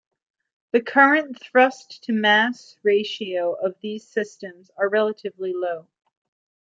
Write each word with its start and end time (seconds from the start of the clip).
The 0.71 0.81
current 0.81 1.39
thrust-to 1.39 2.11
mass 2.11 2.75
ratios 2.81 3.57
of 3.61 3.75
these 3.81 4.03
systems 4.03 4.71
are 4.75 4.89
relatively 4.89 5.53
low. 5.53 5.85